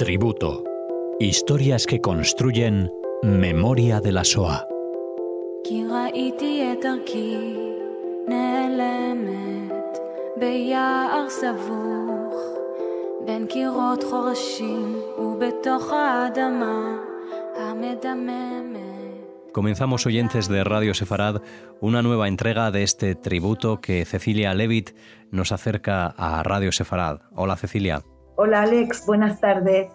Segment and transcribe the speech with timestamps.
[0.00, 0.64] Tributo.
[1.18, 2.90] Historias que construyen
[3.22, 4.66] memoria de la SOA.
[19.52, 21.42] Comenzamos oyentes de Radio Sefarad
[21.80, 24.92] una nueva entrega de este tributo que Cecilia Levitt
[25.30, 27.20] nos acerca a Radio Sefarad.
[27.34, 28.02] Hola Cecilia.
[28.42, 29.90] Hola Alex, buenas tardes.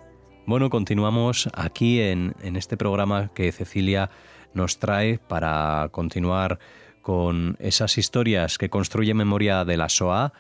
[0.46, 4.12] Bueno, continuamos aquí en, este programa que Cecilia
[4.54, 6.60] nos trae para continuar
[7.02, 10.32] con esas historias que construye memoria de la SOA.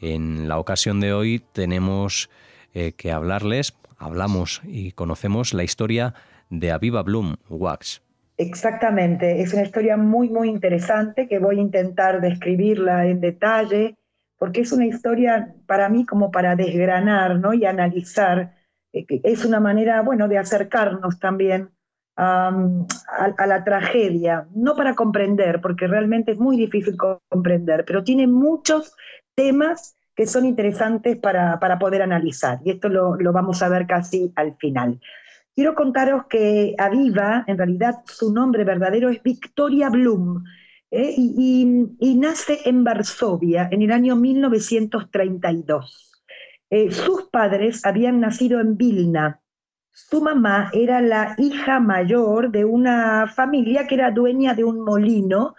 [0.00, 2.30] En la ocasión de hoy tenemos
[2.72, 6.14] eh, que hablarles, hablamos y conocemos la historia
[6.48, 8.00] de Aviva Bloom, Wax.
[8.38, 13.98] Exactamente, es una historia muy, muy interesante que voy a intentar describirla en detalle
[14.40, 17.52] porque es una historia para mí como para desgranar ¿no?
[17.52, 18.54] y analizar.
[18.90, 21.68] Eh, es una manera, bueno, de acercarnos también
[22.16, 22.50] a,
[23.46, 28.94] la tragedia, no para comprender, porque realmente es muy difícil comprender, pero tiene muchos
[29.34, 34.32] temas que son interesantes para, poder analizar, y esto lo, lo vamos a ver casi
[34.36, 35.00] al final.
[35.54, 40.44] Quiero contaros que Aviva, en realidad su nombre verdadero es Victoria Bloom,
[40.90, 41.14] ¿eh?
[41.16, 46.22] y, nace en Varsovia en el año 1932.
[46.70, 49.40] Eh, sus padres habían nacido en Vilna.
[49.92, 55.54] Su mamá era la hija mayor de una familia que era dueña de un molino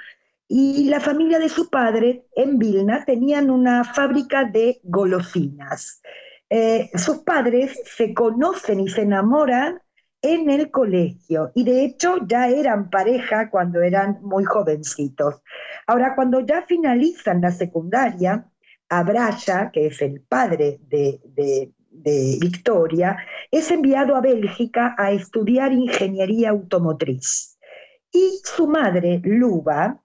[0.48, 6.02] y la familia de su padre en Vilna tenían una fábrica de golosinas.
[6.50, 9.82] Eh, sus padres se conocen y se enamoran
[10.22, 15.42] en el colegio y de hecho ya eran pareja cuando eran muy jovencitos.
[15.88, 18.46] Ahora, cuando ya finalizan la secundaria,
[18.90, 21.72] Abraya, que es el padre de,
[22.40, 23.18] Victoria,
[23.52, 27.58] es enviado a Bélgica a estudiar ingeniería automotriz.
[28.12, 30.02] Y su madre, Luba,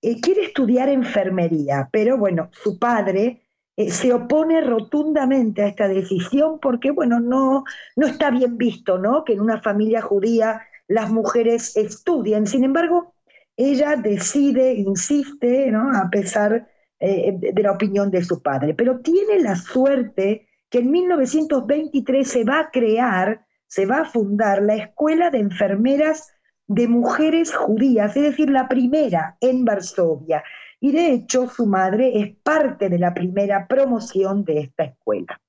[0.00, 3.47] eh, quiere estudiar enfermería, pero bueno, su padre
[3.78, 7.62] eh, se opone rotundamente a esta decisión porque, bueno, no,
[7.94, 9.22] no está bien visto, ¿no?
[9.22, 12.48] Que en una familia judía las mujeres estudien.
[12.48, 13.14] Sin embargo,
[13.56, 15.92] ella decide, insiste, ¿no?
[15.96, 16.66] A pesar
[16.98, 18.74] eh, de la opinión de su padre.
[18.74, 24.60] Pero tiene la suerte que en 1923 se va a crear, se va a fundar
[24.60, 26.32] la Escuela de Enfermeras
[26.66, 30.42] de Mujeres Judías, es decir, la primera en Varsovia
[30.80, 35.40] y de hecho su madre es parte de la primera promoción de esta escuela.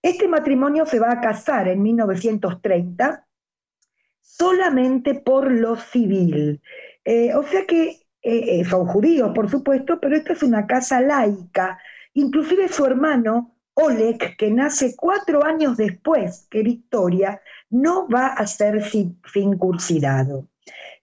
[0.00, 3.26] Este matrimonio se va a casar en 1930
[4.20, 6.60] solamente por lo civil.
[7.04, 11.00] Eh, o sea que eh, eh, son judíos, por supuesto, pero esta es una casa
[11.00, 11.78] laica.
[12.14, 17.40] Inclusive su hermano, Oleg, que nace cuatro años después que Victoria,
[17.70, 20.48] no va a ser circuncidado.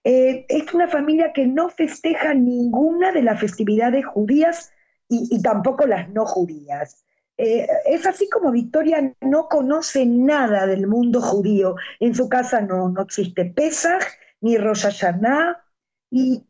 [0.04, 4.72] Eh, es una familia que no festeja ninguna de las festividades judías
[5.08, 7.04] y, tampoco las no judías.
[7.36, 11.74] Eh, es así como Victoria no conoce nada del mundo judío.
[11.98, 14.04] En su casa no, no existe Pesach
[14.40, 15.64] ni Rosh Hashanah.
[16.10, 16.46] Y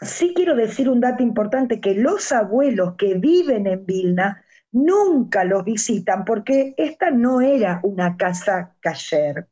[0.00, 5.64] sí quiero decir un dato importante, que los abuelos que viven en Vilna nunca los
[5.64, 9.48] visitan porque esta no era una casa kasher.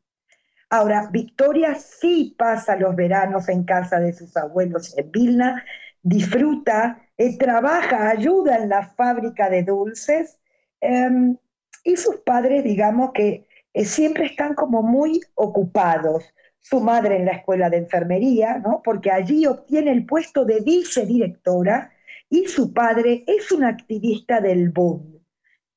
[0.76, 5.64] Ahora, Victoria sí pasa los veranos en casa de sus abuelos en Vilna,
[6.02, 10.40] disfruta, eh, trabaja, ayuda en la fábrica de dulces
[10.80, 11.36] em,
[11.84, 16.24] y sus padres, digamos que eh, siempre están como muy ocupados.
[16.58, 18.82] Su madre en la escuela de enfermería, ¿no?
[18.82, 21.92] porque allí obtiene el puesto de vicedirectora
[22.28, 25.23] y su padre es un activista del boom.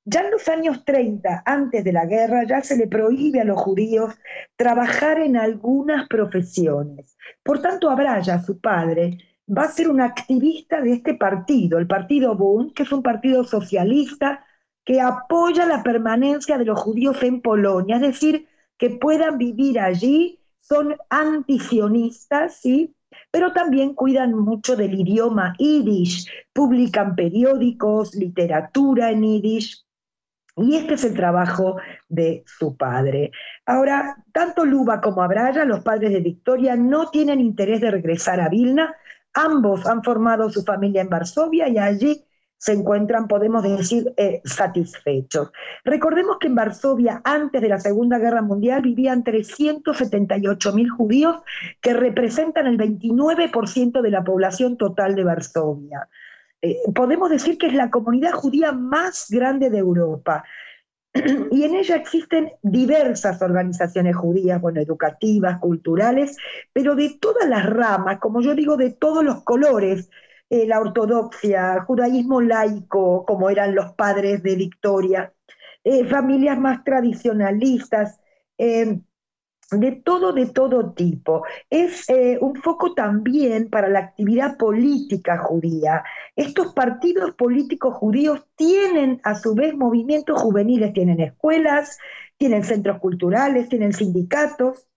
[0.10, 3.60] Ya en los años 30, antes de la guerra, ya se le prohíbe a los
[3.60, 4.16] judíos
[4.56, 7.18] trabajar en algunas profesiones.
[7.44, 9.18] Por tanto, Abraya, su padre,
[9.50, 13.44] va a ser un activista de este partido, el partido Bund, que es un partido
[13.44, 14.46] socialista
[14.86, 20.40] que apoya la permanencia de los judíos en Polonia, es decir, que puedan vivir allí,
[20.62, 22.96] son antisionistas, ¿sí?
[23.30, 29.84] pero también cuidan mucho del idioma yiddish, publican periódicos, literatura en yiddish,
[30.58, 31.78] y este es el trabajo
[32.10, 33.32] de su padre.
[33.66, 38.50] Ahora, tanto Luba como Abraya, los padres de Victoria, no tienen interés de regresar a
[38.50, 38.96] Vilna.
[39.34, 42.24] Ambos han formado su familia en Varsovia y allí
[42.58, 45.52] se encuentran, podemos decir, eh, satisfechos.
[45.84, 51.38] Recordemos que en Varsovia, antes de la Segunda Guerra Mundial, vivían 378 mil judíos
[51.82, 56.10] que representan el 29% de la población total de Varsovia.
[56.62, 60.44] Eh, podemos decir que es la comunidad judía más grande de Europa.
[61.52, 66.38] y en ella existen diversas organizaciones judías, bueno, educativas, culturales,
[66.74, 70.10] pero de todas las ramas, como yo digo, de todos los colores,
[70.50, 75.34] eh, la ortodoxia, judaísmo laico, como eran los padres de Victoria,
[75.84, 78.20] eh, familias más tradicionalistas,
[78.58, 79.02] eh,
[79.72, 81.44] de todo, de todo tipo.
[81.70, 82.06] Es
[82.40, 86.06] un foco también para la actividad política judía.
[86.38, 91.98] Estos partidos políticos judíos tienen a su vez movimientos juveniles, tienen escuelas,
[92.38, 94.88] tienen centros culturales, tienen sindicatos.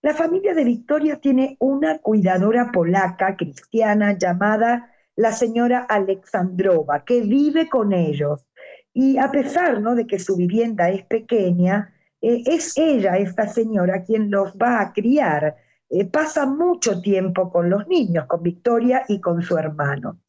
[0.00, 7.68] La familia de Victoria tiene una cuidadora polaca cristiana llamada la señora Alexandrova, que vive
[7.68, 8.46] con ellos.
[8.94, 9.94] Y a pesar ¿no?
[9.94, 11.92] de que su vivienda es pequeña,
[12.22, 15.56] eh, es ella, esta señora, quien los va a criar.
[15.90, 20.20] Eh, pasa mucho tiempo con los niños, con Victoria y con su hermano.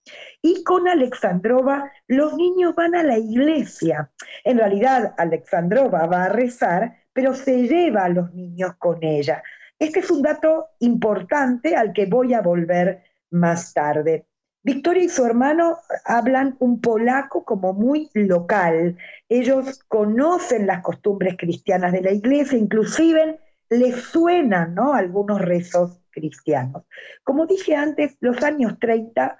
[0.41, 4.09] Y con Alexandrova, los niños van a la iglesia.
[4.45, 9.44] En realidad, Alexandrova va a rezar, pero se lleva a los niños con ella.
[9.77, 14.25] Este es un dato importante al que voy a volver más tarde.
[14.63, 18.97] Victoria y su hermano hablan un polaco como muy local.
[19.29, 23.39] Ellos conocen las costumbres cristianas de la iglesia, inclusive
[23.69, 24.94] les suenan ¿no?
[24.94, 26.83] algunos rezos cristianos.
[27.24, 29.38] Como dije antes, los años 30,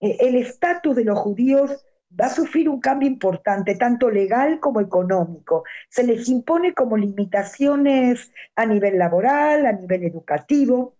[0.00, 1.84] eh, el estatus de los judíos
[2.20, 5.64] va a sufrir un cambio importante, tanto legal como económico.
[5.88, 10.96] Se les impone como limitaciones a nivel laboral, a nivel educativo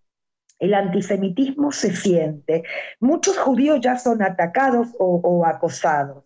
[0.62, 2.62] el antisemitismo se siente.
[3.00, 6.24] Muchos judíos ya son atacados o, acosados.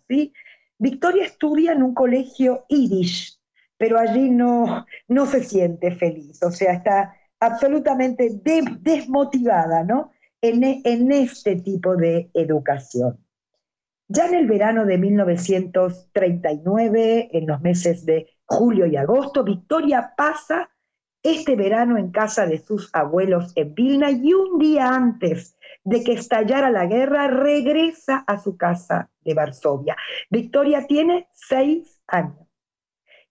[0.78, 3.40] Victoria estudia en un colegio yiddish,
[3.78, 8.30] pero allí no, no se siente feliz, o sea, está absolutamente
[8.80, 10.10] desmotivada ¿no?
[10.40, 13.18] en, en este tipo de educación.
[14.08, 20.70] Ya en el verano de 1939, en los meses de julio y agosto, Victoria pasa
[21.24, 26.12] este verano en casa de sus abuelos en Vilna y un día antes de que
[26.12, 29.96] estallara la guerra regresa a su casa de Varsovia.
[30.30, 32.45] Victoria tiene seis años.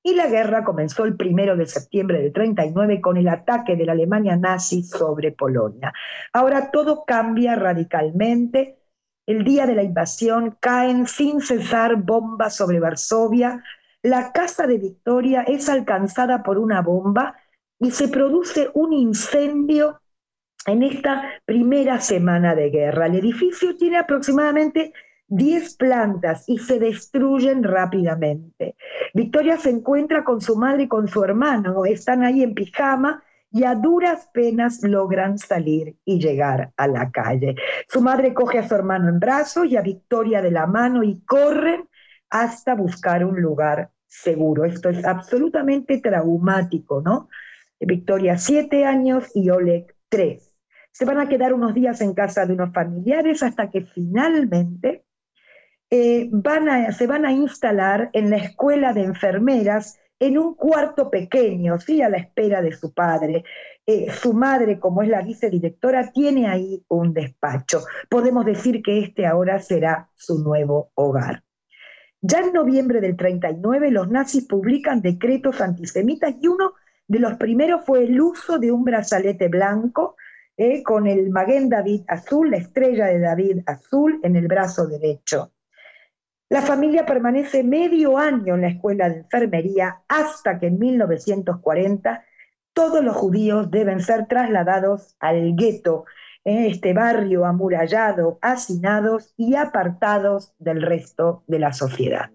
[0.05, 3.93] Y la guerra comenzó el primero de septiembre del 39 con el ataque de la
[3.93, 5.91] Alemania nazi sobre Polonia.
[6.31, 8.77] Ahora todo cambia radicalmente.
[9.25, 13.63] El día de la invasión caen sin cesar bombas sobre Varsovia.
[14.03, 17.35] La casa de Victoria es alcanzada por una bomba
[17.79, 19.99] y se produce un incendio
[20.67, 23.07] en esta primera semana de guerra.
[23.07, 24.93] El edificio tiene aproximadamente
[25.27, 28.75] 10 plantas y se destruyen rápidamente.
[29.13, 33.63] Victoria se encuentra con su madre y con su hermano, están ahí en pijama y
[33.63, 37.55] a duras penas logran salir y llegar a la calle.
[37.87, 41.21] Su madre coge a su hermano en brazos y a Victoria de la mano y
[41.21, 41.87] corren
[42.29, 44.65] hasta buscar un lugar seguro.
[44.65, 47.29] Esto es absolutamente traumático, ¿no?
[47.79, 50.53] Victoria siete años y Oleg tres.
[50.91, 55.05] Se van a quedar unos días en casa de unos familiares hasta que finalmente
[55.89, 61.09] eh, van a, se van a instalar en la escuela de enfermeras en un cuarto
[61.09, 62.01] pequeño, ¿sí?
[62.01, 63.43] a la espera de su padre.
[63.85, 67.81] Eh, su madre, como es la vicedirectora, tiene ahí un despacho.
[68.09, 71.43] Podemos decir que este ahora será su nuevo hogar.
[72.21, 76.73] Ya en noviembre del 39 los nazis publican decretos antisemitas y uno
[77.07, 80.15] de los primeros fue el uso de un brazalete blanco
[80.57, 85.51] eh, con el Maguen David azul, la estrella de David azul en el brazo derecho.
[86.49, 92.23] La familia permanece medio año en la escuela de enfermería hasta que en 1940
[92.73, 96.05] todos los judíos deben ser trasladados al gueto,
[96.43, 102.29] en este barrio amurallado, hacinados y apartados del resto de la sociedad.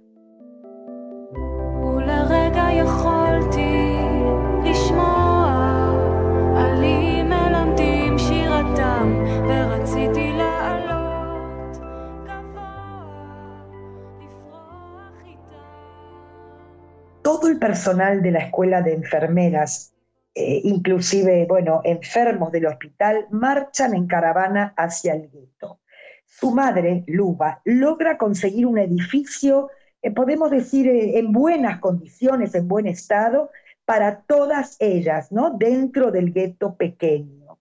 [17.31, 19.95] Todo el personal de la escuela de enfermeras,
[20.35, 25.79] eh, inclusive, bueno, enfermos del hospital, marchan en caravana hacia el gueto.
[26.27, 29.71] Su madre, Luba, logra conseguir un edificio,
[30.03, 33.51] eh, podemos decir, eh, en buenas condiciones, en buen estado,
[33.85, 35.51] para todas ellas, ¿no?
[35.51, 37.59] Dentro del gueto pequeño.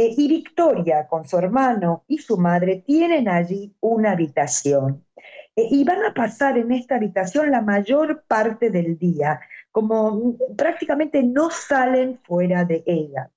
[0.00, 5.04] y Victoria, con su hermano y su madre, tienen allí una habitación.
[5.58, 9.40] Eh, y van a pasar en esta habitación la mayor parte del día,
[9.72, 13.32] como prácticamente no salen fuera de ella.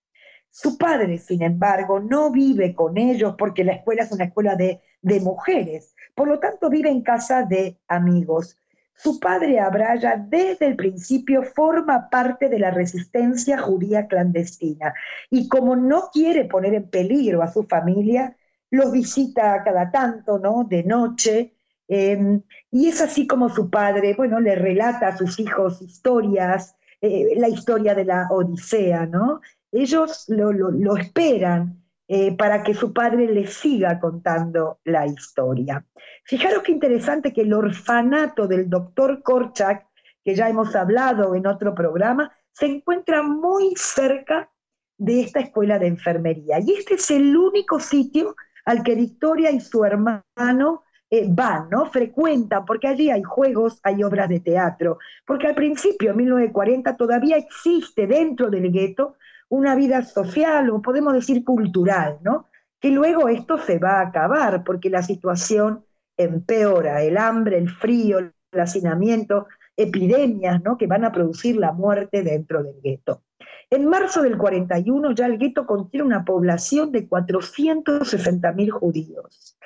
[0.52, 4.82] Su padre, sin embargo, no vive con ellos porque la escuela es una escuela de,
[5.02, 8.56] de mujeres, por lo tanto vive en casa de amigos.
[8.94, 14.94] su padre Abraya desde el principio forma parte de la resistencia judía clandestina
[15.32, 18.36] y como no quiere poner en peligro a su familia,
[18.70, 20.66] los visita cada tanto, ¿no?
[20.66, 21.56] De noche.
[21.94, 27.34] Em, y es así como su padre, bueno, le relata a sus hijos historias, eh,
[27.36, 29.42] la historia de la Odisea, ¿no?
[29.74, 35.86] Ellos lo, esperan eh, para que su padre les siga contando la historia.
[36.24, 39.86] Fijaros qué interesante que el orfanato del doctor Korchak,
[40.24, 44.50] que ya hemos hablado en otro programa, se encuentra muy cerca
[44.98, 46.58] de esta escuela de enfermería.
[46.62, 50.84] Y este es el único sitio al que Victoria y su hermano
[51.14, 51.88] eh, van, ¿no?
[51.88, 57.36] Frecuentan, porque allí hay juegos, hay obras de teatro, porque al principio, en 1940, todavía
[57.36, 59.16] existe dentro del gueto
[59.50, 62.48] una vida social o podemos decir cultural, ¿no?
[62.80, 65.84] Que luego esto se va a acabar porque la situación
[66.16, 70.78] empeora, el hambre, el frío, el hacinamiento, epidemias, ¿no?
[70.78, 73.24] Que van a producir la muerte dentro del gueto.
[73.70, 79.58] En marzo del 41 ya el gueto contiene una población de 460.000 judíos.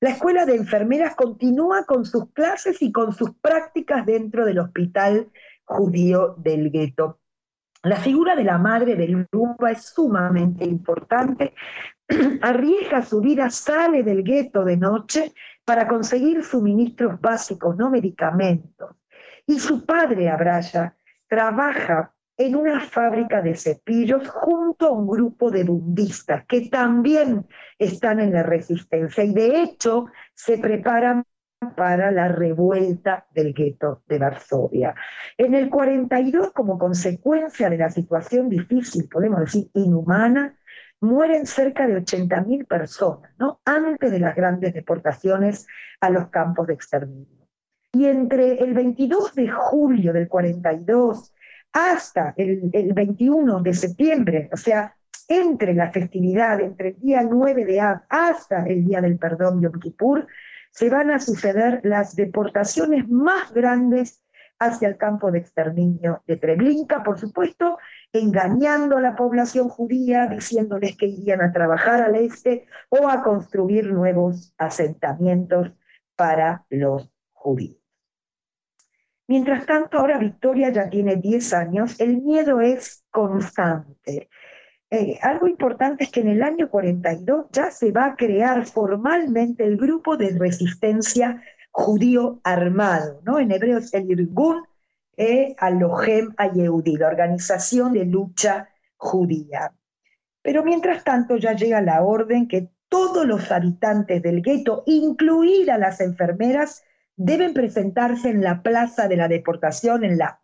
[0.00, 5.30] La escuela de enfermeras continúa con sus clases y con sus prácticas dentro del hospital
[5.64, 7.20] judío del gueto.
[7.82, 11.54] La figura de la madre de Luba es sumamente importante.
[12.42, 15.34] Arriesga su vida, sale del gueto de noche
[15.66, 18.96] para conseguir suministros básicos, no medicamentos.
[19.46, 20.96] Y su padre, Abraya,
[21.28, 27.46] trabaja en una fábrica de cepillos junto a un grupo de budistas que también
[27.78, 31.22] están en la resistencia y de hecho se preparan
[31.76, 34.94] para la revuelta del gueto de Varsovia.
[35.36, 40.56] En el 42, como consecuencia de la situación difícil, podemos decir inhumana,
[41.02, 43.60] mueren cerca de 80.000 personas, ¿no?
[43.66, 45.66] antes de las grandes deportaciones
[46.00, 47.46] a los campos de exterminio.
[47.92, 51.34] Y entre el 22 de julio del 42
[51.72, 54.96] hasta el, 21 de septiembre, o sea,
[55.28, 59.78] entre la festividad, entre el día 9 de Av hasta el día del perdón Yom
[59.80, 60.26] Kippur,
[60.72, 64.22] se van a suceder las deportaciones más grandes
[64.58, 67.78] hacia el campo de exterminio de Treblinka, por supuesto,
[68.12, 73.90] engañando a la población judía, diciéndoles que irían a trabajar al este o a construir
[73.90, 75.72] nuevos asentamientos
[76.14, 77.79] para los judíos.
[79.30, 84.28] Mientras tanto, ahora Victoria ya tiene 10 años, el miedo es constante.
[84.90, 89.62] Eh, algo importante es que en el año 42 ya se va a crear formalmente
[89.62, 93.38] el grupo de resistencia judío armado, ¿no?
[93.38, 94.64] En hebreo es el Irgun
[95.16, 99.72] e Alohem Ayehudi, la organización de lucha judía.
[100.42, 106.00] Pero mientras tanto ya llega la orden que todos los habitantes del gueto, incluidas las
[106.00, 106.82] enfermeras,
[107.22, 110.40] deben presentarse en la plaza de la deportación, en la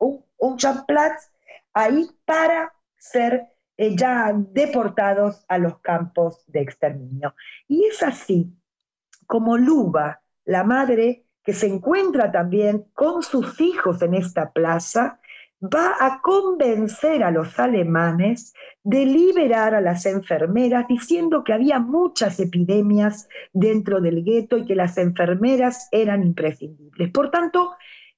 [0.86, 1.32] Platz,
[1.72, 3.46] ahí para ser
[3.78, 7.34] eh, ya deportados a los campos de exterminio.
[7.66, 8.52] Y es así
[9.26, 15.18] como Luba, la madre que se encuentra también con sus hijos en esta plaza,
[15.62, 22.38] va a convencer a los alemanes de liberar a las enfermeras diciendo que había muchas
[22.38, 27.10] epidemias dentro del gueto y que las enfermeras eran imprescindibles.
[27.10, 27.72] Por tanto,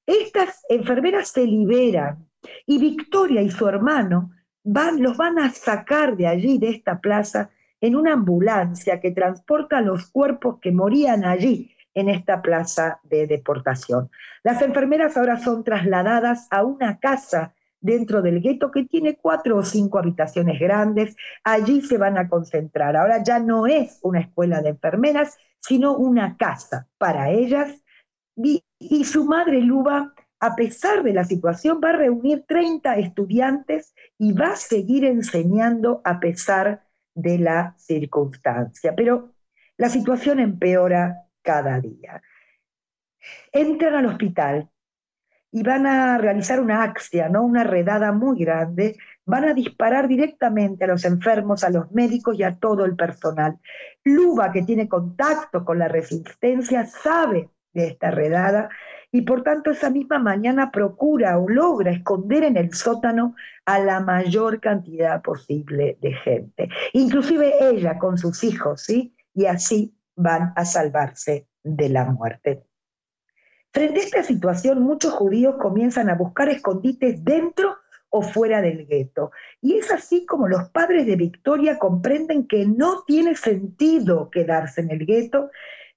[0.05, 2.27] estas enfermeras se liberan
[2.65, 4.31] y Victoria y su hermano
[4.63, 7.49] los van a sacar de allí, de esta plaza,
[7.81, 14.09] en una ambulancia que transporta los cuerpos que morían allí en esta plaza de deportación.
[14.43, 19.63] Las enfermeras ahora son trasladadas a una casa dentro del gueto que tiene cuatro o
[19.63, 21.15] cinco habitaciones grandes.
[21.43, 22.95] Allí se van a concentrar.
[22.95, 27.83] Ahora ya no es una escuela de enfermeras, sino una casa para ellas.
[28.35, 28.63] Y,
[29.03, 34.51] su madre Luba, a pesar de la situación, va a reunir 30 estudiantes y va
[34.53, 38.95] a seguir enseñando a pesar de la circunstancia.
[38.95, 39.33] Pero
[39.77, 42.21] la situación empeora cada día.
[43.51, 44.69] Entran al hospital
[45.51, 47.41] y van a realizar una axia, ¿no?
[47.41, 52.43] una redada muy grande, van a disparar directamente a los enfermos, a los médicos y
[52.43, 53.57] a todo el personal.
[54.03, 58.69] Luba, que tiene contacto con la resistencia, sabe de esta redada
[59.11, 63.33] y por tanto esa misma mañana procura o logra esconder en el sótano
[63.65, 69.15] a la mayor cantidad posible de gente, inclusive ella con sus hijos, ¿sí?
[69.33, 72.63] Y así van a salvarse de la muerte.
[73.71, 77.77] Frente a esta situación, muchos judíos comienzan a buscar escondites dentro
[78.09, 79.31] o fuera del gueto.
[79.61, 84.91] Y es así como los padres de Victoria comprenden que no tiene sentido quedarse en
[84.91, 85.51] el gueto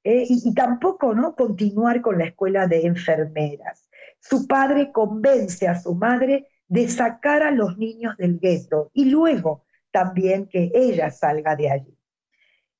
[0.04, 1.34] eh, y, tampoco ¿no?
[1.34, 3.88] continuar con la escuela de enfermeras.
[4.20, 9.64] su padre convence a su madre de sacar a los niños del gueto y luego
[9.90, 11.98] también que ella salga de allí.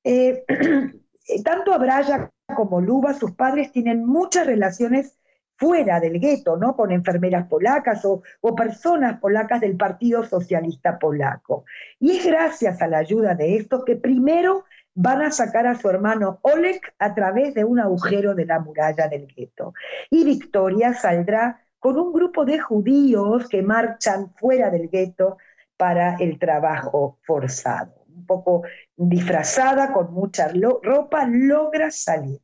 [0.04, 0.44] Eh,
[1.44, 5.18] tanto Abraya como Luba, sus padres tienen muchas relaciones
[5.56, 6.74] fuera del gueto, ¿no?
[6.74, 11.64] Con enfermeras polacas o, o, personas polacas del Partido Socialista Polaco.
[12.00, 14.64] Y es gracias a la ayuda de estos que primero
[14.94, 19.08] van a sacar a su hermano Oleg a través de un agujero de la muralla
[19.08, 19.72] del gueto.
[20.10, 25.38] Y Victoria saldrá con un grupo de judíos que marchan fuera del gueto
[25.76, 28.01] para el trabajo forzado.
[28.14, 28.62] Un poco
[28.97, 30.50] disfrazada, con mucha
[30.83, 32.40] ropa, logra salir.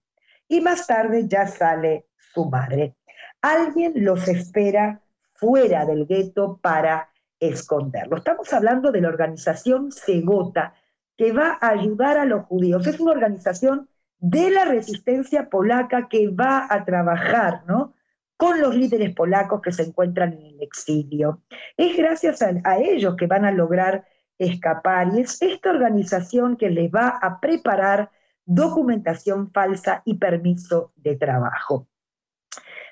[0.48, 2.96] Y más tarde ya sale su madre.
[3.40, 5.02] Alguien los espera
[5.34, 8.16] fuera del gueto para esconderlo.
[8.16, 10.74] Estamos hablando de la organización Segota,
[11.16, 12.86] que va a ayudar a los judíos.
[12.86, 17.94] Es una organización de la resistencia polaca que va a trabajar, ¿no?
[18.38, 21.42] con los líderes polacos que se encuentran en el exilio.
[21.76, 24.06] Es gracias a, ellos que van a lograr
[24.38, 28.10] escapar y es esta organización que les va a preparar
[28.44, 31.86] documentación falsa y permiso de trabajo.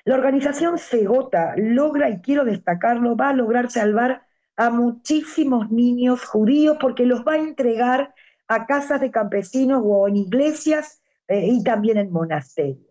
[0.05, 4.21] La organización Segota logra, y quiero destacarlo, va a lograr salvar
[4.55, 8.13] a muchísimos niños judíos porque los va a entregar
[8.47, 12.87] a casas de campesinos o en iglesias eh, y también en monasterios.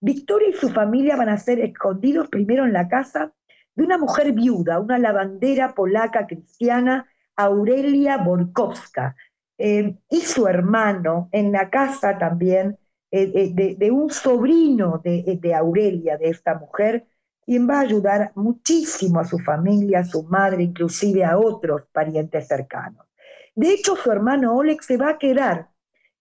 [0.00, 3.32] Victoria y su familia van a ser escondidos primero en la casa
[3.74, 9.16] de una mujer viuda, una lavandera polaca cristiana, Aurelia Borkowska,
[9.56, 12.76] eh, y su hermano en la casa también
[13.10, 17.06] eh, eh, de, un sobrino de, de, Aurelia, de esta mujer,
[17.46, 22.48] quien va a ayudar muchísimo a su familia, a su madre, inclusive a otros parientes
[22.48, 23.06] cercanos.
[23.54, 25.68] De hecho, su hermano Oleg se va a quedar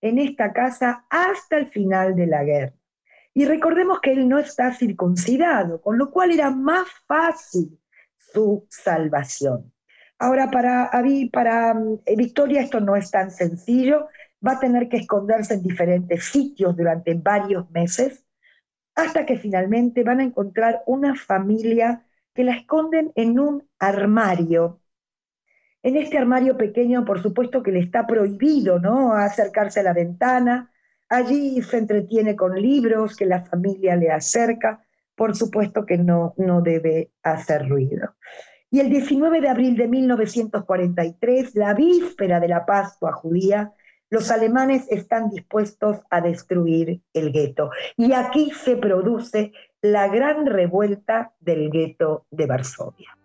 [0.02, 2.74] en esta casa hasta el final de la guerra.
[3.34, 7.80] Y recordemos que él no está circuncidado, con lo cual era más fácil
[8.18, 9.74] su salvación.
[10.24, 10.90] Ahora, para,
[11.34, 11.76] para
[12.06, 14.08] eh, Victoria esto no es tan sencillo,
[14.46, 18.24] va a tener que esconderse en diferentes sitios durante varios meses,
[18.96, 24.80] hasta que finalmente van a encontrar una familia que la esconden en un armario.
[25.82, 29.12] En este armario pequeño, por supuesto que le está prohibido ¿no?
[29.14, 30.72] acercarse a la ventana,
[31.10, 34.84] Allí se entretiene con libros que la familia le acerca,
[35.16, 38.16] por supuesto que no debe hacer ruido.
[38.74, 43.72] Y el 19 de abril de 1943, la víspera de la Pascua judía,
[44.10, 47.70] los alemanes están dispuestos a destruir el gueto.
[47.98, 49.52] Y aquí se produce
[49.84, 53.16] la gran revuelta del gueto de Varsovia.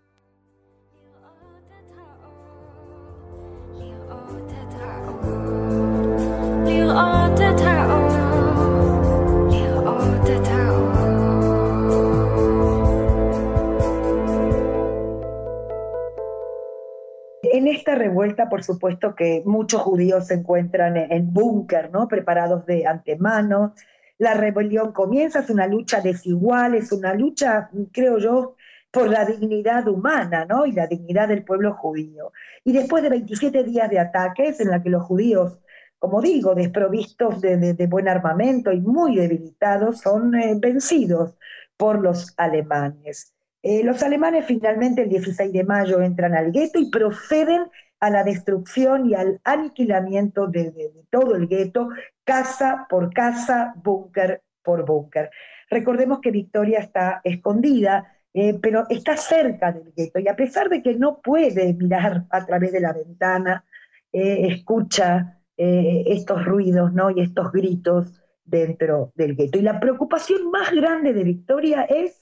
[17.59, 22.07] En esta revuelta, por supuesto que muchos judíos se encuentran en búnker, ¿no?
[22.07, 23.75] Preparados de antemano.
[24.17, 28.55] La rebelión comienza, es una lucha desigual, es una lucha, creo yo,
[28.93, 30.67] por la dignidad humana, ¿no?
[30.67, 32.31] Y la dignidad del pueblo judío.
[32.63, 35.59] Y después de 27 días de ataques en la que los judíos
[35.99, 41.35] como digo, desprovistos de, buen armamento y muy debilitados, son eh, vencidos
[41.77, 43.35] por los alemanes.
[43.63, 47.65] Eh, los alemanes finalmente el 16 de mayo entran al gueto y proceden
[48.01, 50.73] a la destrucción y al aniquilamiento de,
[51.11, 51.89] todo el gueto,
[52.25, 55.31] casa por casa, búnker por búnker.
[55.71, 60.83] Recordemos que Victoria está escondida, eh, pero está cerca del gueto y a pesar de
[60.83, 63.65] que no puede mirar a través de la ventana,
[64.11, 67.11] escucha eh, estos ruidos ¿no?
[67.11, 69.59] y estos gritos dentro del gueto.
[69.59, 72.18] Y la preocupación más grande de Victoria es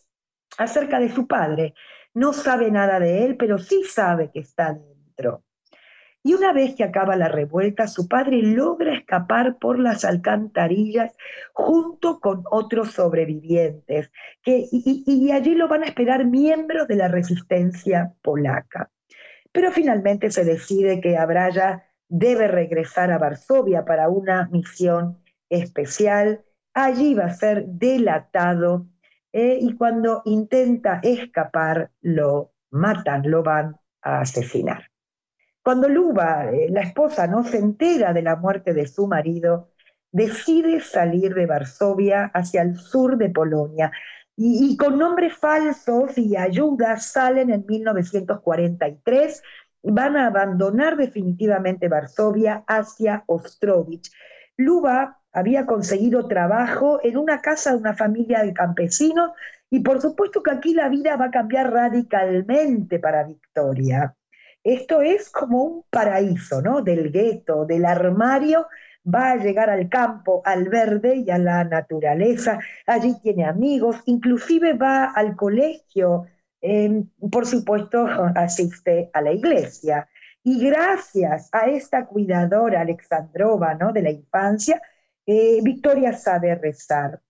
[0.59, 1.75] acerca de su padre.
[2.15, 5.43] No sabe nada de él, pero sí sabe que está dentro.
[6.27, 11.13] Y una vez que acaba la revuelta, su padre logra escapar por las alcantarillas
[11.53, 14.11] junto con otros sobrevivientes,
[14.43, 18.91] que, y, y allí lo van a esperar miembros de la resistencia polaca.
[19.53, 26.45] Pero finalmente se decide que Abraya debe regresar a Varsovia para una misión especial.
[26.75, 28.87] Allí va a ser delatado
[29.39, 34.91] eh, y cuando intenta escapar lo matan, lo van a asesinar.
[35.63, 39.69] Cuando Luba, eh, la esposa, no se entera de la muerte de su marido,
[40.11, 43.93] decide salir de Varsovia hacia el sur de Polonia
[44.37, 49.43] y, con nombres falsos y ayuda salen en 1943
[49.83, 54.11] van a abandonar definitivamente Varsovia hacia Ostrovich.
[54.57, 59.33] Luba había conseguido trabajo en una casa de una familia de campesinos
[59.69, 64.17] Y por supuesto que aquí la vida va a cambiar radicalmente para Victoria.
[64.65, 66.83] Esto es como un paraíso, ¿no?
[66.83, 68.67] Del gueto, del armario,
[69.05, 72.59] va a llegar al campo, al verde y a la naturaleza.
[72.87, 76.27] Allí tiene amigos, inclusive va al colegio,
[77.31, 80.09] por supuesto asiste a la iglesia.
[80.43, 83.93] Y gracias a esta cuidadora Alexandrova ¿no?
[83.93, 84.81] de la infancia,
[85.27, 87.21] eh, Victoria sabe rezar.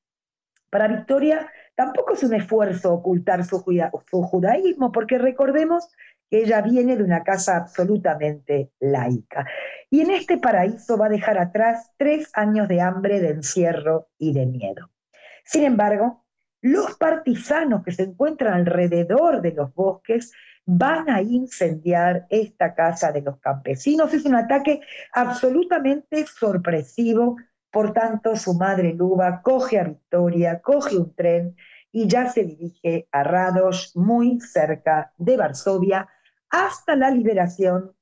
[0.71, 3.65] Para Victoria tampoco es un esfuerzo ocultar su,
[4.11, 5.89] su judaísmo, porque recordemos
[6.31, 9.47] que ella viene de una casa absolutamente laica.
[9.91, 14.33] Y en este paraíso va a dejar atrás tres años de hambre, de encierro y
[14.33, 14.91] de miedo.
[15.45, 16.25] Sin embargo,
[16.61, 20.33] los partisanos que se encuentran alrededor de los bosques
[20.65, 24.13] van a incendiar esta casa de los campesinos.
[24.13, 24.81] Es un ataque
[25.13, 27.37] absolutamente sorpresivo.
[27.71, 31.57] Por tanto, su madre Luba coge a Victoria, coge un tren
[31.93, 36.09] y ya se dirige a Rados, muy cerca de Varsovia,
[36.51, 37.93] hasta la liberación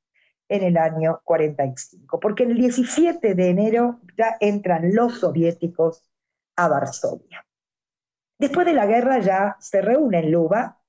[0.48, 6.03] en el año 45, porque el 17 de enero ya entran los soviéticos
[6.57, 7.46] a Varsovia.
[8.38, 10.81] Después de la guerra ya se reúnen Luba,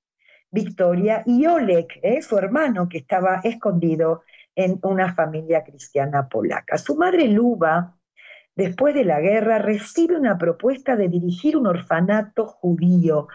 [0.52, 2.22] Victoria y Oleg, ¿eh?
[2.22, 4.24] su hermano que estaba escondido
[4.56, 6.78] en una familia cristiana polaca.
[6.78, 7.98] Su madre Luba,
[8.56, 13.28] después de la guerra, recibe una propuesta de dirigir un orfanato judío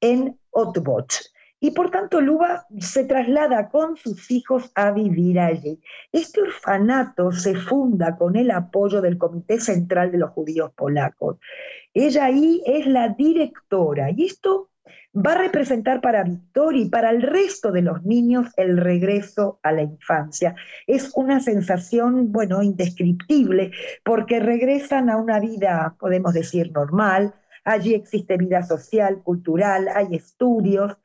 [0.00, 1.12] en Otbot,
[1.60, 5.80] y por tanto Luba se traslada con sus hijos a vivir allí.
[6.12, 11.38] Este orfanato se funda con el apoyo del Comité Central de los Judíos Polacos.
[11.94, 14.70] Ella ahí es la directora y esto
[15.24, 19.72] va a representar para Victoria y para el resto de los niños el regreso a
[19.72, 20.54] la infancia.
[20.86, 23.72] Es una sensación, bueno, indescriptible,
[24.04, 27.34] porque regresan a una vida, podemos decir, normal.
[27.64, 30.96] Allí existe vida social, cultural, hay estudios,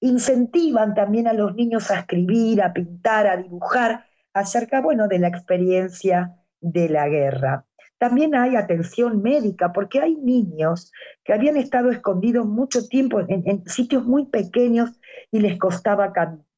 [0.00, 5.28] incentivan también a los niños a escribir, a pintar, a dibujar acerca, bueno, de la
[5.28, 7.64] experiencia de la guerra.
[7.98, 10.92] También hay atención médica, porque hay niños
[11.24, 14.90] que habían estado escondidos mucho tiempo en, sitios muy pequeños
[15.30, 16.12] y les costaba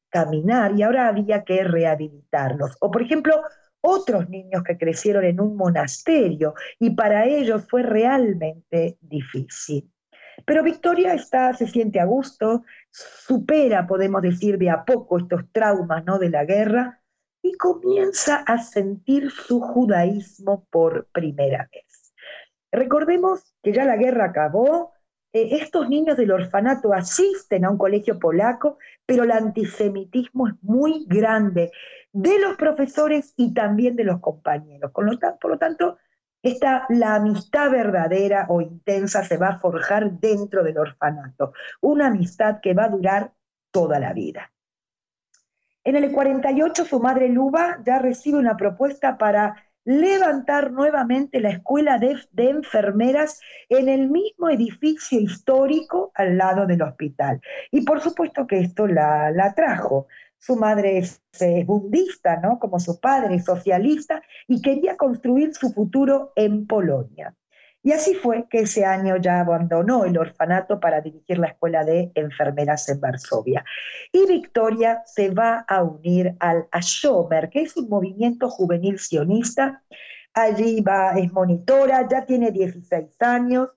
[0.09, 2.75] caminar y ahora había que rehabilitarlos.
[2.81, 3.35] O, por ejemplo,
[3.81, 9.89] otros niños que crecieron en un monasterio y para ellos fue realmente difícil.
[10.45, 16.03] Pero Victoria está, se siente a gusto, supera, podemos decir, de a poco estos traumas
[16.05, 16.19] ¿no?
[16.19, 17.01] de la guerra
[17.47, 22.13] y comienza a sentir su judaísmo por primera vez.
[22.71, 24.91] Recordemos que ya la guerra acabó,
[25.33, 31.05] eh, estos niños del orfanato asisten a un colegio polaco, pero el antisemitismo es muy
[31.07, 31.71] grande
[32.11, 34.91] de los profesores y también de los compañeros.
[34.91, 35.05] por
[35.49, 35.97] lo tanto,
[36.43, 42.59] esta, la amistad verdadera o intensa se va a forjar dentro del orfanato, una amistad
[42.61, 43.33] que va a durar
[43.71, 44.51] toda la vida.
[45.87, 51.97] En el 48 su madre Luba ya recibe una propuesta para levantar nuevamente la escuela
[51.97, 57.39] de, enfermeras en el mismo edificio histórico al lado del hospital.
[57.71, 60.07] Y por supuesto que esto la, la trajo.
[60.37, 61.21] Su madre es,
[61.65, 62.59] budista, ¿no?
[62.59, 67.33] Como su padre, socialista, y quería construir su futuro en Polonia.
[67.87, 72.11] Y así fue que ese año ya abandonó el orfanato para dirigir la escuela de
[72.15, 73.63] enfermeras en Varsovia.
[74.11, 79.83] Y Victoria se va a unir al Ashomer, que es un movimiento juvenil sionista.
[80.33, 83.69] Allí va, es monitora, ya tiene 16 años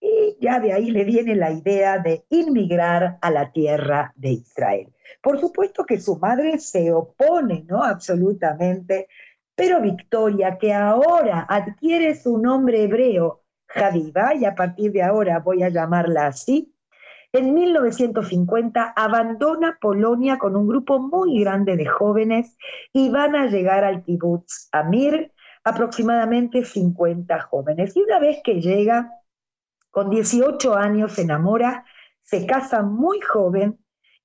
[0.00, 4.94] y ya de ahí le viene la idea de inmigrar a la tierra de Israel.
[5.20, 7.82] Por supuesto que su madre se opone, ¿no?
[7.82, 9.08] Absolutamente,
[9.56, 13.42] pero Victoria, que ahora adquiere su nombre hebreo,
[14.40, 16.74] Y a partir de ahora voy a llamarla así,
[17.32, 22.56] en 1950 abandona Polonia con un grupo muy grande de jóvenes
[22.92, 27.94] y van a llegar al kibbutz Amir, aproximadamente 50 jóvenes.
[27.94, 29.12] Y una vez que llega,
[29.90, 31.84] con 18 años se enamora,
[32.22, 33.78] se casa muy joven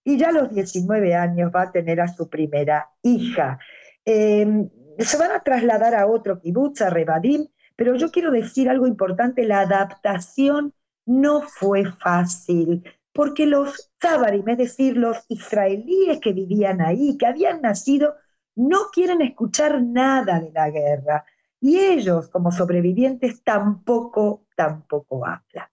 [0.06, 3.60] y ya a los 19 años va a tener a su primera hija.
[4.06, 8.88] Em, se van a trasladar a otro kibutz, a Rebadim, pero yo quiero decir algo
[8.88, 10.74] importante, la adaptación
[11.06, 17.62] no fue fácil, porque los Tabarim, es decir, los israelíes que vivían ahí, que habían
[17.62, 18.16] nacido,
[18.56, 21.26] no quieren escuchar nada de la guerra.
[21.60, 25.68] Y ellos, como sobrevivientes, tampoco, tampoco hablan.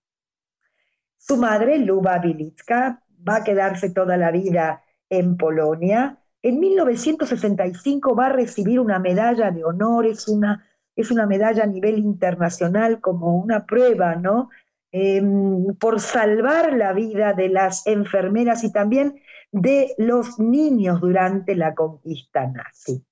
[1.16, 6.18] Su madre, Luba Bilitska, va a quedarse toda la vida en Polonia.
[6.42, 11.66] En 1965 va a recibir una medalla de honor, es una, es una medalla a
[11.66, 14.50] nivel internacional como una prueba, ¿no?
[14.92, 19.20] em, por salvar la vida de las enfermeras y también
[19.52, 23.04] de los niños durante la conquista nazi.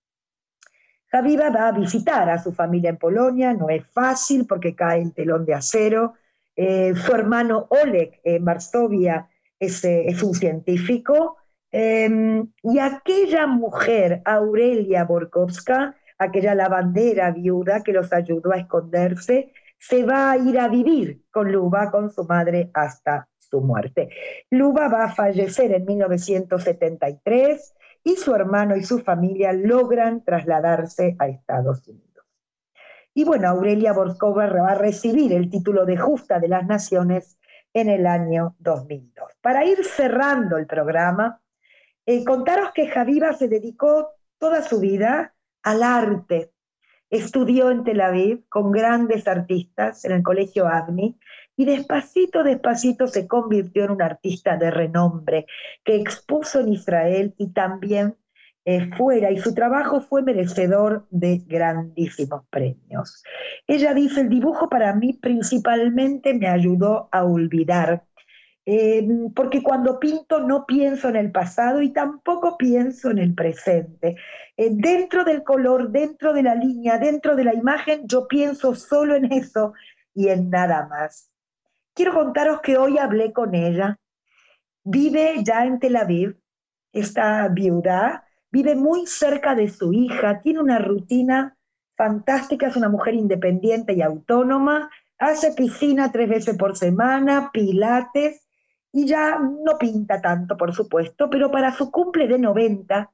[1.11, 5.15] Javiva va a visitar a su familia en Polonia, no es fácil porque cae el
[5.15, 6.15] telón de acero.
[6.55, 11.39] Eh, su hermano Oleg en Varsovia es, eh, es un científico.
[11.71, 20.05] Em, y aquella mujer, Aurelia Borkowska, aquella lavandera viuda que los ayudó a esconderse, se
[20.05, 24.11] va a ir a vivir con Luba, con su madre, hasta su muerte.
[24.51, 31.29] Luba va a fallecer en 1973 y su hermano y su familia logran trasladarse a
[31.29, 32.27] Estados Unidos.
[33.15, 37.39] Y bueno, Aurelia Borkova va a recibir el título de Justa de las Naciones
[37.73, 39.33] en el año 2002.
[39.41, 41.41] Para ir cerrando el programa,
[42.07, 46.53] eh, contaros que Javiva se dedicó toda su vida al arte.
[47.11, 51.19] Estudió en Tel Aviv con grandes artistas en el colegio Agni
[51.57, 55.47] y despacito, despacito se convirtió en un artista de renombre
[55.85, 58.17] que expuso en Israel y también
[58.71, 63.23] eh, fuera, y su trabajo fue merecedor de grandísimos premios.
[63.67, 68.05] Ella dice, el dibujo para mí principalmente me ayudó a olvidar,
[68.71, 69.03] eh,
[69.35, 74.17] porque cuando pinto no pienso en el pasado y tampoco pienso en el presente.
[74.59, 79.15] Eh, dentro del color, dentro de la línea, dentro de la imagen, yo pienso solo
[79.15, 79.73] en eso
[80.13, 81.31] y en nada más.
[81.95, 83.99] Quiero contaros que hoy hablé con ella.
[84.85, 86.39] Vive ya en Tel Aviv,
[86.93, 91.57] está viuda, vive muy cerca de su hija, tiene una rutina
[91.97, 98.48] fantástica, es una mujer independiente y autónoma, hace piscina tres veces por semana, pilates,
[98.93, 103.11] y ya no pinta tanto, por supuesto, pero para su cumple de 90,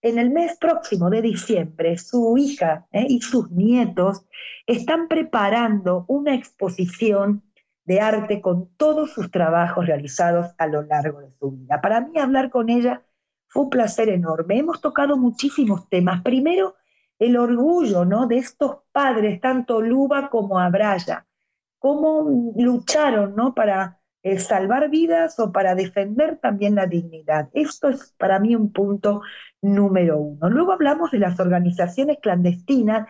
[0.00, 4.24] en el mes próximo de diciembre, su hija eh, y sus nietos
[4.66, 7.42] están preparando una exposición
[7.84, 11.80] de arte con todos sus trabajos realizados a lo largo de su vida.
[11.80, 13.02] Para mí hablar con ella
[13.48, 14.58] fue un placer enorme.
[14.58, 16.22] Hemos tocado muchísimos temas.
[16.22, 16.76] Primero,
[17.18, 18.26] el orgullo ¿no?
[18.26, 21.26] de estos padres, tanto Luba como Abraya,
[21.78, 23.54] cómo lucharon ¿no?
[23.54, 23.97] para
[24.38, 27.48] salvar vidas o para defender también la dignidad.
[27.52, 29.22] Esto es para mí un punto
[29.62, 30.50] número uno.
[30.50, 33.08] Luego hablamos de las organizaciones clandestinas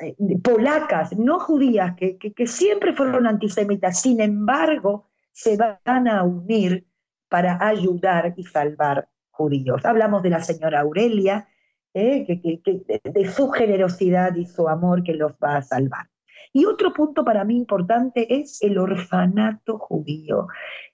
[0.00, 6.86] eh, polacas, no judías, que, siempre fueron antisemitas, sin embargo, se van a unir
[7.28, 9.84] para ayudar y salvar judíos.
[9.84, 11.48] Hablamos de la señora Aurelia,
[11.94, 12.26] eh,
[13.04, 16.09] de, su generosidad y su amor que los va a salvar.
[16.52, 20.48] Y otro punto para mí importante es el orfanato judío.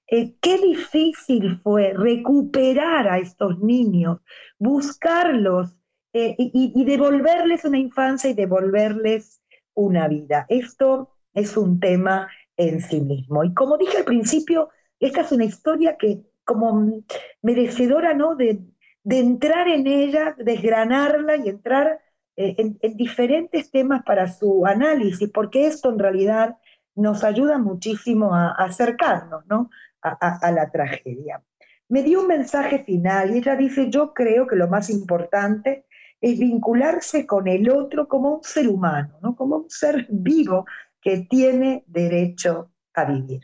[0.09, 4.21] Eh, qué difícil fue recuperar a estos niños,
[4.59, 5.77] buscarlos
[6.12, 9.42] eh, y, devolverles una infancia y devolverles
[9.75, 10.47] una vida.
[10.49, 13.45] Esto es un tema en sí mismo.
[13.45, 17.03] Y como dije al principio, esta es una historia que como
[17.42, 18.37] merecedora ¿no?
[18.37, 18.61] de,
[19.05, 22.01] entrar en ella, desgranarla y entrar
[22.37, 26.57] eh, en, diferentes temas para su análisis, porque esto en realidad
[26.94, 29.70] nos ayuda muchísimo a, acercarnos ¿no?
[30.03, 31.42] a la tragedia.
[31.88, 35.87] Me dio un mensaje final y ella dice, yo creo que lo más importante
[36.20, 39.37] es vincularse con el otro como un ser humano, ¿no?
[39.37, 40.66] como un ser vivo
[41.01, 43.42] que tiene derecho a vivir.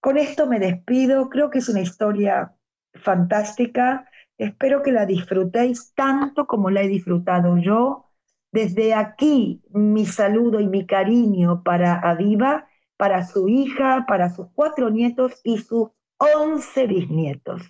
[0.00, 2.54] Con esto me despido, creo que es una historia
[2.94, 4.09] fantástica,
[4.44, 8.06] espero que la disfrutéis tanto como la he disfrutado yo.
[8.52, 14.90] Desde aquí mi saludo y mi cariño para Aviva, para su hija, para sus cuatro
[14.90, 17.62] nietos y sus once bisnietos.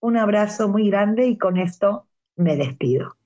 [0.00, 3.16] Un abrazo muy grande y con esto me despido.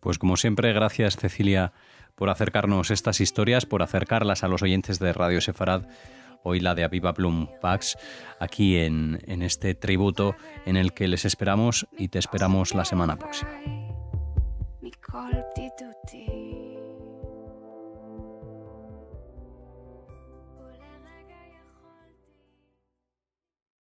[0.00, 1.72] Pues como siempre, gracias Cecilia
[2.14, 5.84] por acercarnos estas historias, por acercarlas a los oyentes de Radio Sefarad.
[6.42, 7.96] Hoy la de Aviva Plum Pax,
[8.38, 10.34] aquí en, en este tributo
[10.66, 13.50] en el que les esperamos y te esperamos la semana próxima.